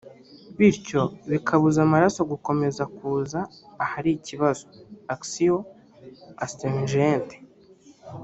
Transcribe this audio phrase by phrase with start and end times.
[0.57, 1.01] bityo
[1.31, 3.39] bikabuza amaraso gukomeza kuza
[3.83, 4.63] ahari ikibazo
[5.15, 5.59] (action
[6.45, 7.37] astringente)